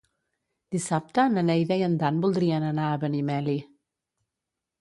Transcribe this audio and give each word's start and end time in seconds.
Dissabte 0.75 1.25
na 1.33 1.43
Neida 1.51 1.77
i 1.81 1.85
en 1.89 1.99
Dan 2.05 2.19
voldrien 2.25 2.65
anar 2.71 2.89
a 2.95 2.99
Benimeli. 3.07 3.59